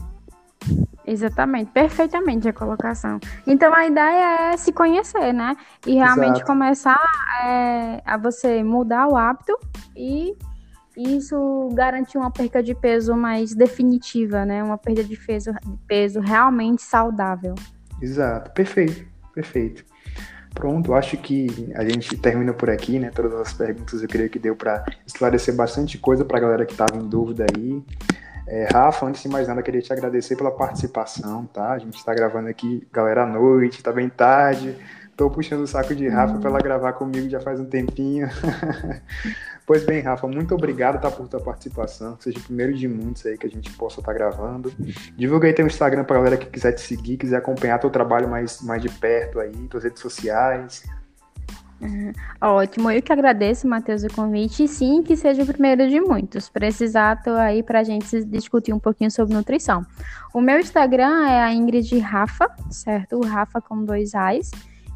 Exatamente, 1.07 1.71
perfeitamente 1.71 2.49
a 2.49 2.53
colocação. 2.53 3.21
Então 3.47 3.73
a 3.73 3.87
ideia 3.87 4.53
é 4.53 4.57
se 4.57 4.73
conhecer, 4.73 5.33
né? 5.33 5.55
E 5.87 5.95
realmente 5.95 6.37
Exato. 6.37 6.47
começar 6.47 7.01
é, 7.45 8.03
a 8.05 8.17
você 8.17 8.63
mudar 8.65 9.07
o 9.07 9.17
hábito 9.17 9.57
e 9.97 10.37
isso 10.97 11.69
garantir 11.75 12.19
uma 12.19 12.31
perda 12.31 12.63
de 12.63 12.75
peso 12.75 13.15
mais 13.15 13.55
definitiva, 13.55 14.45
né? 14.45 14.63
Uma 14.65 14.79
perda 14.79 15.05
de 15.05 15.17
peso, 15.17 15.53
de 15.53 15.77
peso 15.87 16.21
realmente 16.21 16.83
saudável. 16.83 17.55
Exato, 18.03 18.51
perfeito, 18.51 19.07
perfeito. 19.33 19.85
Pronto, 20.55 20.95
acho 20.95 21.19
que 21.19 21.71
a 21.75 21.85
gente 21.87 22.17
termina 22.17 22.55
por 22.55 22.71
aqui, 22.71 22.99
né? 22.99 23.11
Todas 23.11 23.35
as 23.35 23.53
perguntas 23.53 24.03
eu 24.03 24.09
creio 24.09 24.31
que 24.31 24.39
deu 24.39 24.57
para 24.57 24.85
esclarecer 25.07 25.55
bastante 25.55 25.99
coisa 25.99 26.25
para 26.25 26.39
a 26.39 26.41
galera 26.41 26.65
que 26.65 26.73
estava 26.73 26.97
em 26.97 27.07
dúvida 27.07 27.45
aí. 27.55 27.85
É, 28.47 28.69
Rafa, 28.73 29.07
antes 29.07 29.23
de 29.23 29.29
mais 29.29 29.49
nada, 29.49 29.63
queria 29.63 29.83
te 29.83 29.93
agradecer 29.93 30.37
pela 30.37 30.53
participação, 30.53 31.47
tá? 31.47 31.73
A 31.73 31.79
gente 31.79 31.97
está 31.97 32.15
gravando 32.15 32.49
aqui, 32.49 32.87
galera, 32.93 33.25
à 33.25 33.27
noite, 33.27 33.83
tá 33.83 33.93
bem 33.93 34.09
tarde. 34.09 34.77
Tô 35.17 35.31
puxando 35.31 35.63
o 35.63 35.67
saco 35.67 35.95
de 35.95 36.07
Rafa 36.09 36.39
para 36.39 36.51
ela 36.51 36.59
gravar 36.59 36.93
comigo 36.93 37.29
já 37.29 37.41
faz 37.41 37.59
um 37.59 37.65
tempinho. 37.65 38.29
pois 39.67 39.83
bem, 39.83 40.01
Rafa, 40.01 40.29
muito 40.29 40.55
obrigado 40.55 41.01
tá, 41.01 41.11
por 41.11 41.27
tua 41.27 41.41
participação. 41.41 42.17
Que 42.17 42.25
seja 42.25 42.39
o 42.39 42.43
primeiro 42.43 42.75
de 42.75 42.87
muitos 42.87 43.25
aí 43.25 43.39
que 43.39 43.47
a 43.47 43.51
gente 43.51 43.73
possa 43.73 44.01
estar 44.01 44.13
tá 44.13 44.19
gravando. 44.19 44.71
Divulga 45.17 45.49
aí 45.49 45.55
teu 45.55 45.67
Instagram 45.67 46.05
pra 46.05 46.19
galera 46.19 46.37
que 46.37 46.47
quiser 46.47 46.73
te 46.73 46.83
seguir, 46.83 47.17
quiser 47.17 47.39
acompanhar 47.39 47.79
teu 47.79 47.89
trabalho 47.89 48.29
mais, 48.29 48.61
mais 48.61 48.83
de 48.83 48.91
perto 48.91 49.41
aí, 49.41 49.53
tuas 49.69 49.85
redes 49.85 50.03
sociais. 50.03 50.85
Uhum. 51.81 52.13
Ótimo, 52.41 52.91
eu 52.91 53.03
que 53.03 53.13
agradeço, 53.13 53.69
Matheus, 53.69 54.03
o 54.03 54.09
convite. 54.09 54.65
E 54.65 54.69
sim, 54.69 55.03
que 55.03 55.17
seja 55.17 55.43
o 55.43 55.47
primeiro 55.47 55.89
de 55.89 56.01
muitos. 56.01 56.49
Precisar, 56.49 57.23
tô 57.23 57.31
aí 57.33 57.63
para 57.63 57.81
a 57.81 57.85
gente 57.85 58.25
discutir 58.25 58.73
um 58.73 58.79
pouquinho 58.79 59.11
sobre 59.11 59.35
nutrição. 59.35 59.85
O 60.33 60.41
meu 60.41 60.59
Instagram 60.59 61.27
é 61.27 61.43
a 61.43 61.53
Ingrid 61.53 61.99
Rafa, 61.99 62.49
certo? 62.71 63.17
O 63.17 63.27
Rafa 63.27 63.61
com 63.61 63.85
dois 63.85 64.15
A's. 64.15 64.51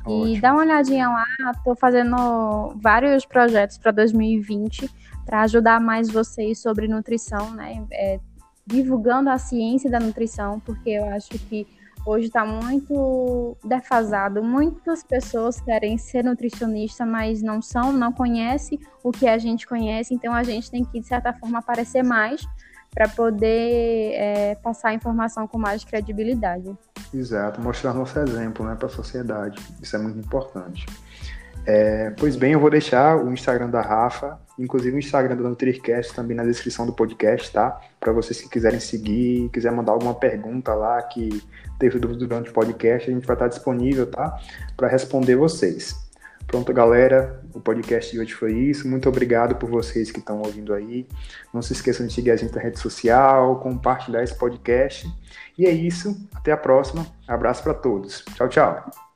Ótimo. 0.04 0.26
E 0.26 0.40
dá 0.40 0.52
uma 0.52 0.62
olhadinha 0.62 1.08
lá, 1.08 1.24
tô 1.62 1.74
fazendo 1.74 2.74
vários 2.76 3.26
projetos 3.26 3.76
para 3.76 3.92
2020 3.92 4.90
para 5.26 5.42
ajudar 5.42 5.78
mais 5.80 6.10
vocês 6.10 6.58
sobre 6.58 6.88
nutrição, 6.88 7.50
né? 7.52 7.84
É, 7.92 8.18
divulgando 8.66 9.28
a 9.28 9.36
ciência 9.36 9.90
da 9.90 10.00
nutrição, 10.00 10.60
porque 10.60 10.90
eu 10.90 11.04
acho 11.06 11.28
que 11.30 11.66
hoje 12.06 12.26
está 12.26 12.44
muito 12.44 13.56
defasado. 13.64 14.42
Muitas 14.42 15.02
pessoas 15.02 15.60
querem 15.60 15.98
ser 15.98 16.24
nutricionista, 16.24 17.04
mas 17.04 17.42
não 17.42 17.60
são, 17.60 17.92
não 17.92 18.12
conhecem 18.12 18.78
o 19.02 19.10
que 19.10 19.28
a 19.28 19.38
gente 19.38 19.66
conhece, 19.66 20.14
então 20.14 20.32
a 20.32 20.42
gente 20.42 20.70
tem 20.70 20.84
que, 20.84 21.00
de 21.00 21.06
certa 21.06 21.32
forma, 21.32 21.58
aparecer 21.58 22.02
mais 22.02 22.46
para 22.92 23.08
poder 23.08 24.12
é, 24.14 24.54
passar 24.56 24.88
a 24.88 24.94
informação 24.94 25.46
com 25.46 25.58
mais 25.58 25.84
credibilidade. 25.84 26.76
Exato, 27.14 27.60
mostrar 27.60 27.94
nosso 27.94 28.18
exemplo 28.18 28.66
né, 28.66 28.74
para 28.74 28.86
a 28.86 28.90
sociedade. 28.90 29.62
Isso 29.80 29.94
é 29.94 29.98
muito 29.98 30.18
importante. 30.18 30.86
É, 31.66 32.10
pois 32.18 32.36
bem, 32.36 32.52
eu 32.52 32.60
vou 32.60 32.70
deixar 32.70 33.16
o 33.16 33.32
Instagram 33.32 33.68
da 33.68 33.80
Rafa, 33.80 34.40
inclusive 34.58 34.96
o 34.96 34.98
Instagram 34.98 35.36
do 35.36 35.44
NutriCast 35.44 36.14
também 36.14 36.36
na 36.36 36.44
descrição 36.44 36.86
do 36.86 36.92
podcast, 36.92 37.52
tá? 37.52 37.80
Para 37.98 38.12
vocês 38.12 38.40
que 38.40 38.48
quiserem 38.48 38.80
seguir, 38.80 39.50
quiser 39.50 39.70
mandar 39.70 39.92
alguma 39.92 40.14
pergunta 40.14 40.74
lá 40.74 41.02
que 41.02 41.42
teve 41.78 41.98
dúvida 41.98 42.26
durante 42.26 42.50
o 42.50 42.52
podcast, 42.52 43.10
a 43.10 43.14
gente 43.14 43.26
vai 43.26 43.36
estar 43.36 43.48
disponível, 43.48 44.06
tá? 44.06 44.38
Para 44.76 44.88
responder 44.88 45.36
vocês. 45.36 45.94
Pronto, 46.46 46.72
galera, 46.72 47.40
o 47.54 47.60
podcast 47.60 48.10
de 48.10 48.18
hoje 48.18 48.34
foi 48.34 48.52
isso. 48.52 48.88
Muito 48.88 49.08
obrigado 49.08 49.54
por 49.54 49.70
vocês 49.70 50.10
que 50.10 50.18
estão 50.18 50.40
ouvindo 50.40 50.74
aí. 50.74 51.06
Não 51.54 51.62
se 51.62 51.72
esqueçam 51.72 52.04
de 52.04 52.12
seguir 52.12 52.32
a 52.32 52.36
gente 52.36 52.52
na 52.52 52.60
rede 52.60 52.80
social, 52.80 53.60
compartilhar 53.60 54.24
esse 54.24 54.36
podcast. 54.36 55.08
E 55.56 55.64
é 55.64 55.70
isso, 55.70 56.28
até 56.34 56.50
a 56.50 56.56
próxima. 56.56 57.06
Abraço 57.28 57.62
para 57.62 57.74
todos. 57.74 58.24
Tchau, 58.34 58.48
tchau. 58.48 59.09